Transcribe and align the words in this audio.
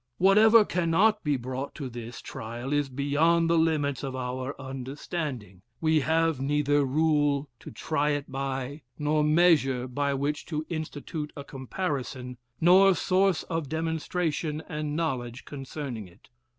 Whatever 0.17 0.65
cannot 0.65 1.23
be 1.23 1.37
brought 1.37 1.75
to 1.75 1.87
this 1.87 2.21
trial 2.21 2.73
is 2.73 2.89
beyond 2.89 3.47
the 3.51 3.57
limits 3.59 4.01
of 4.01 4.15
our 4.15 4.59
understanding: 4.59 5.61
we 5.79 5.99
have 5.99 6.41
neither 6.41 6.83
rule 6.83 7.47
to 7.59 7.69
try 7.69 8.09
it 8.09 8.25
by, 8.31 8.81
nor 8.97 9.23
measure 9.23 9.87
by 9.87 10.15
which 10.15 10.47
to 10.47 10.65
institute 10.69 11.31
a 11.37 11.43
comparison, 11.43 12.37
nor 12.59 12.95
source 12.95 13.43
of 13.43 13.69
demonstration 13.69 14.63
and 14.67 14.95
knowledge 14.95 15.45
concerning 15.45 16.07
it. 16.07 16.29